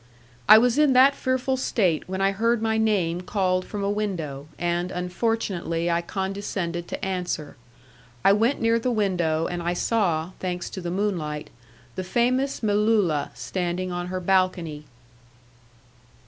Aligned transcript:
I 0.49 0.57
was 0.57 0.79
in 0.79 0.93
that 0.93 1.13
fearful 1.13 1.57
state, 1.57 2.09
when 2.09 2.21
I 2.21 2.31
heard 2.31 2.59
my 2.59 2.75
name 2.79 3.21
called 3.21 3.65
from 3.65 3.83
a 3.83 3.89
window, 3.91 4.47
and 4.57 4.89
unfortunately 4.89 5.91
I 5.91 6.01
condescended 6.01 6.87
to 6.87 7.05
answer. 7.05 7.55
I 8.25 8.33
went 8.33 8.59
near 8.59 8.79
the 8.79 8.89
window, 8.89 9.45
and 9.45 9.61
I 9.61 9.73
saw, 9.73 10.31
thanks 10.39 10.71
to 10.71 10.81
the 10.81 10.89
moonlight, 10.89 11.51
the 11.93 12.03
famous 12.03 12.63
Melulla 12.63 13.29
standing 13.35 13.91
on 13.91 14.07
her 14.07 14.19
balcony. 14.19 14.85